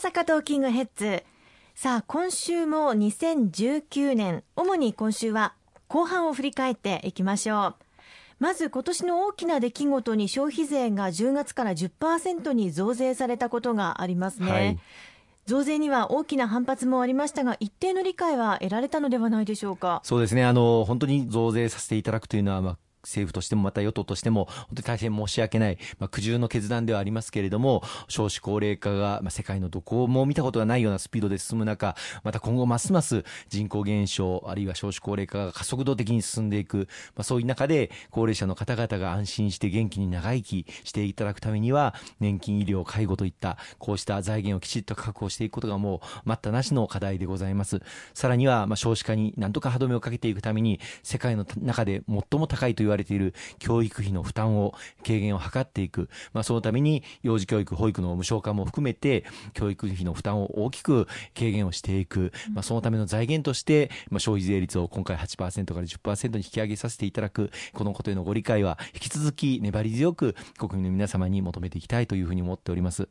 [0.00, 1.24] 阪トーキングヘッズ。
[1.74, 4.42] さあ今週も2019年。
[4.56, 5.52] 主に今週は
[5.88, 7.74] 後半を振り返っていきましょう。
[8.38, 14.78] まず今年の大きな出来事に消費税が10月から10%に増税されたことがありますね、はい、
[15.44, 20.00] 増税には大きな反発もありましたが一定の理解は得られたのではないでしょうか？
[20.04, 20.46] そうですね。
[20.46, 47.80] あの本当に増税させていただくというのは、まあ政府としてもまた与党としても本当に大変申し訳ない、まあ、苦渋の決断ではありますけれども少子高齢化が、まあ、世界のどこも見たことがないようなスピードで進む中また今後ますます人口減少あるいは少子高齢化が加速度的に進んでいく、まあ、そういう中で高齢者の方々が安心して元気に長生きしていただくためには年金医療介護といったこうした財源をきちっと確保していくことがもう待ったなしの課題でございます。
[48.14, 54.74] さらには、まあ、少子化に何とか歯止めをかけていくために世界の中で最も高いというわれている教育費の負担を
[55.06, 67.50] 軽減を図っていく、まあ、そのために幼児教育、保育の無償化も含めて教育費の負担を大きく軽減をしていく、まあ、そのための財源として、まあ、消費税率を今回8%から10%に引き上げさせていただく。
[67.72, 73.08] このことへのご理解は引き続き粘り強く国民の皆様に求めていきたいというふうに思っております。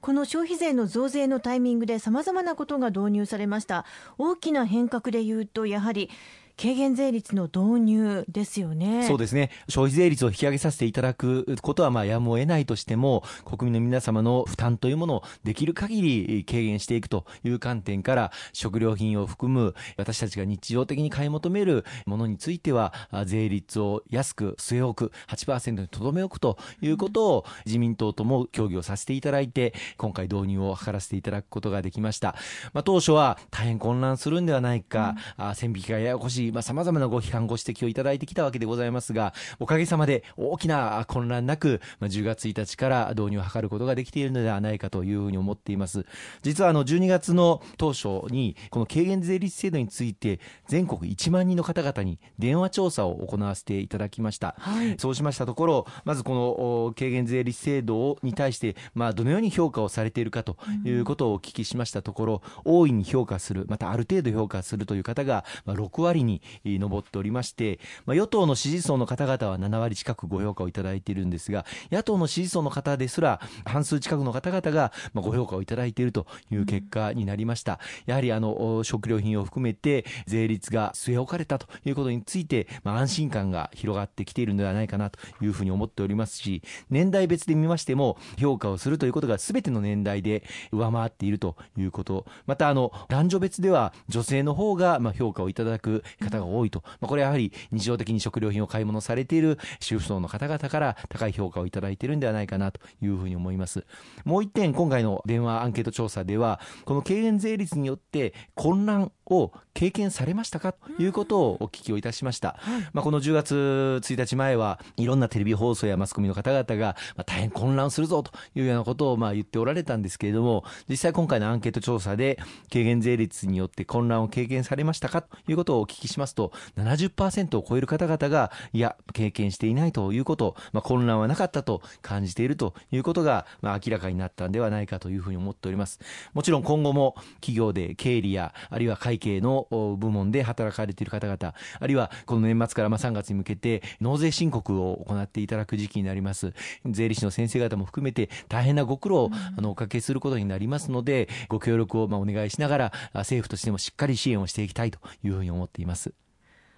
[0.00, 3.86] この消費税の増税のタイミングでさまざまなことが導入されました。
[4.18, 6.10] 大きな変革でいうとやはり
[6.56, 9.06] 軽減税率の導入ですよね。
[9.06, 9.50] そうですね。
[9.68, 22.92] 消費税率を引き上げさせていただくことはまあやむを得ないとしても国民の皆様の負担というものをできる限り軽減していくという観点から食料品を含む私たちが日常的に買い求めるものについては
[23.26, 32.36] 税率を安く据え置く8%にとどめ置くということを自民党とも協議をさせていただいて今回導入を図らせていただくことができました、
[32.72, 46.06] まあ、当初は大変混乱するんではないか、うん、線引きがややこしいまあ、様々なご批判、ご指摘をいただいてきたわけでございますが、おかげさまで大きな混乱なく、まあ、10月1日から導入を図ることができているのではないかというふうに思っています。
[46.42, 54.54] 実はあの、12月の当初に、この軽減税率制度について、全国1万人の方々に電話調査を行わせていただきました。
[54.58, 66.33] はい、そうしましたところ、まずこの軽減税率制度に対して、まあ、どのように評価をされているかということをお聞きしましたところ、大いに評価する、またある程度評価するという方が、まあ、6割に
[66.64, 77.78] 上っておりまして、まあ、与党の支持層の方々は7割近くご評価をいただいているんですが、野党の支持層の方ですら、半数近くの方々がまあご評価をいただいているという結果になりました。
[78.06, 103.84] やはりあの食料品を含めて税率が据え置かれたということについて、まあ、安心感が広がってきているのではないかなというふうに思っておりますし、年代別で見ましても、評価をするということが全ての年代で上回っているということ、またあの男女別では女性の方がまあ評価をいただく方が多いとまあ、これやはり日常的に食料品を買い物されている主婦層の方々から高い評価をいただいているんではないかなというふうに思います。
[104.24, 110.72] もう一点、今回の電話アンケート調査では、この軽減税率によって混乱を経験されましたか？
[110.72, 112.56] ということをお聞きをいたしました。
[112.92, 113.54] まあ、この10月
[114.02, 122.38] 1日前はいろんなテレビ放送やマスコミの方々が、まあ、大変混乱するぞというようなことをまあ言っておられたんですけれども、実際今回のアンケート調査で
[122.70, 125.22] 軽減税率によって混乱を経験されましたか？
[125.22, 136.00] ということをお聞きしますと、70%を超える方々が、いや、経験していないということ、まあ、混乱はなかったと感じているということが、まあ、明らかになったんではないかというふうに思っております。
[136.32, 139.66] もちろん今後も企業で経理や、あるいは会計の
[139.98, 146.52] 部門で働かれている方々、あるいはこの年末からまあ3月に向けて納税申告を行っていただく時期になります。
[146.86, 156.12] 税理士の先生方も含めて大変なご苦労をあのおかけすることになりますので、ご協力をまあお願いしながら、政府としてもしっかり支援をしていきたいというふうに思っています。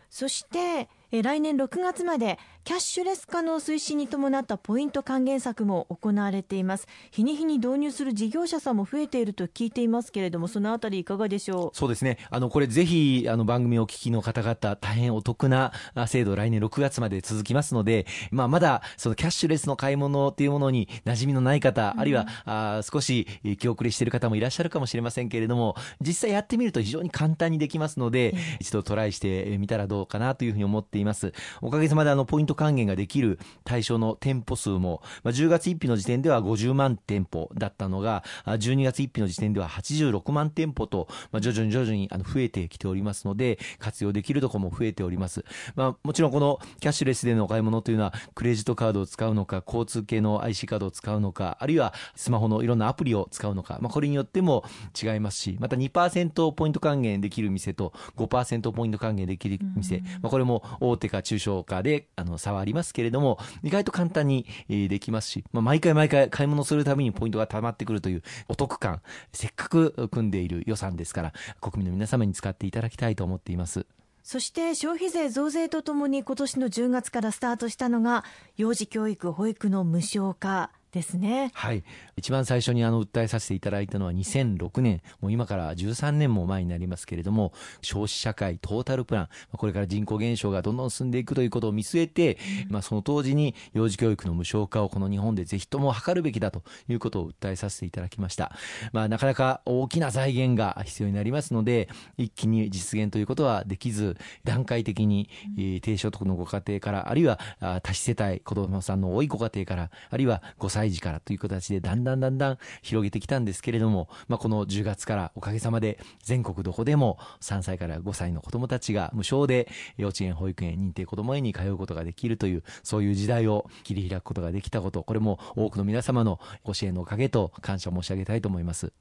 [0.08, 6.88] そしてえ来年6月までキャッシュレス化の推進に伴ったポイント還元策も行われています。
[7.12, 11.76] 日に日に導入する事業者さんも増えていると聞いていますけれどもそのあたりいかがでしょう？
[11.76, 12.18] そうですね。
[12.28, 15.72] あのこれぜひあの番組をお聞きの方々大変お得な
[16.08, 23.28] 制度来年6月まで続きますので、まあ、まだそのキャッシュレスの買い物というものに馴染みのない方、うん、あるいはあ少し
[23.58, 31.32] 気遅れしている方もいらっしゃるかもしれませんけれども実際やってみると非常に簡単にできますので、一度トライしてみたらどうかなというふうに思っています。
[31.60, 45.44] おかげさまであのポイント還元ができる対象の店舗数も、まあ、10月1日の時点では50万店舗だったのが12月1日の時点では86万店舗と、まあ、徐々に徐々にあの増えてきておりますので活用できるところも増えております、
[45.74, 54.64] まあ、もちろんこのキャッシュレスでのお買い物というのはクレジットカードを使うのか交通系の IC カードを使うのかあるいはスマホのいろんなアプリを使うのか、まあ、これによっても
[55.00, 69.02] 違いますしまた2%ポイント還元できる店と5%ポイント還元できる店、まあ、これも大手か中小かであの差はありますけれども、意外と簡単にできますし、まあ、毎回毎回買い物するたびにポイントが溜まってくるというお得感、
[69.32, 73.86] せっかく組んでいる予算ですから、国民の皆様に使っていただきたいと思っています。
[74.22, 78.24] そして消費税増税とともに今年の10月からスタートしたのが
[78.56, 81.50] 幼児教育保育の無償化ですね。
[81.54, 81.82] はい。
[82.16, 87.52] 一番最初にあの訴えさせていただいたのは2006年、もう今から13年も前になりますけれども、
[87.82, 98.52] 少子社会トータルプラン、これから人口減少がどんどん進んでいくということを見据えて、うん、まあその当時に幼児教育の無償化をこの日本でぜひとも図るべきだということを訴えさせていただきました。
[98.92, 105.28] まあなかなか大きな財源が必要になりますので、一気に実現ということはできず、段階的に、
[105.58, 107.38] えー、低所得のご家庭から、あるいは
[107.82, 128.92] 多子世帯、子供さんの多いご家庭から、あるいは5歳児からという形でだんだんだんだん広げてきたんですけれども、まあ、この10月からおかげさまで全国どこでも3歳から5歳の子どもたちが無償で幼稚園、保育園、認定こども園に通うことができるという、そういう時代を切り開くことができたこと、これも多くの皆様のご支援のおかげと感謝申し上げたいと思います。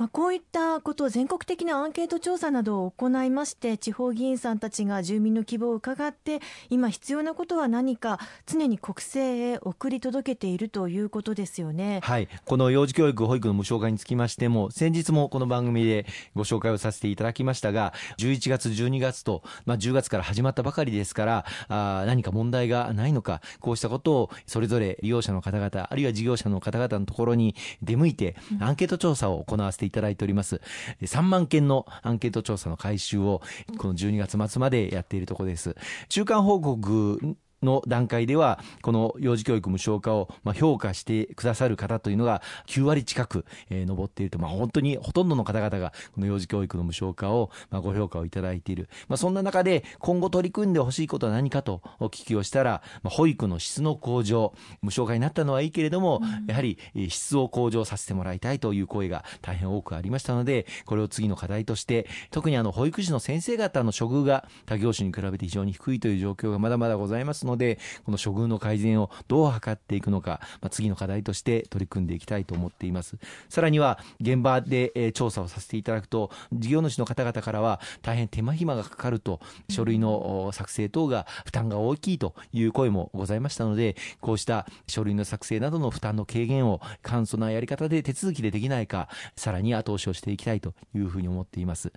[0.00, 12.00] まあ、こういったことを全国的なアンケート調査などを行いまして地方議員さんたちが住民の希望を伺って今必要なことは何か常に国政へ送り届けているということですよね。
[12.02, 30.60] はい、この幼児教育保育の無償化につきましても先日もこの番組でご紹介をさせていただきましたが11月12月と、まあ、10月から始まったばかりですからあ何か問題がないのかこうしたことをそれぞれ利用者の方々あるいは事業者の方々のところに出向いてアンケート調査を行わせていただいております。
[31.02, 33.42] 3万件のアンケート調査の回収を
[33.76, 35.74] この12月末までやっているところです。
[36.08, 48.88] 中間報告の段階では、この幼児教育無償化をまあ評価してくださる方というのが9割近く、えー、上っていると、まあ、本当にほとんどの方々がこの幼児教育の無償化をまあご評価をいただいている。
[49.08, 56.78] まあ、そんな中で今後取り組んでほしいことは何かとお聞きをしたら、まあ、保育の質の向上、無償化になったのはいいけれども、うん、やはり
[57.08, 73.16] 質を向上させてもらいたいという声が大変多くありましたので、これを次の課題として、特にあの保育士の先生方の処遇が他業種に比べて非常に低いという状況がまだまだございますので、この処遇の改善をどう図っていくのか、まあ、次の課題として取り組んでいきたいと思っています。
[73.48, 91.92] さらには、現場で、え調査をさせていただくと、事業主の方々からは、大変手間暇がかかると、書類の作成等が負担が大きいという声もございましたので、こうした書類の作成などの負担の軽減を簡素なやり方で手続きでできないか、さらに後押しをしていきたいというふうに思っています。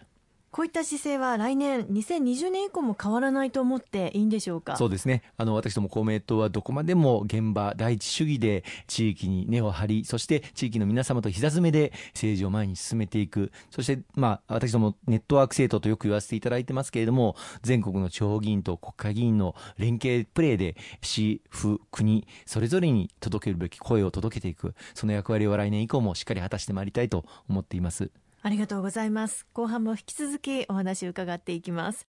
[0.54, 4.78] こういった姿勢は来年2020年以降も変わらないと思っていいんでしょうか？
[4.78, 5.24] そうですね。
[5.36, 13.52] あの私ども公明党はどこまでも現場第一主義で地域に根を張りそして地域の皆様と膝詰めで政治を前に進めていく。
[13.72, 24.76] そしてまあ私どもネットワーク政党とよく言わせていただいてますけれども全国の地方議員と国会議員の連携プレーで市府国それぞれに届けるべき声を届けていく。
[24.94, 28.12] その役割を来年以降もしっかり果たしてまいりたいと思っています。
[28.44, 29.48] ありがとうございます。
[29.54, 32.13] 後半も引き続きお話を伺っていきます。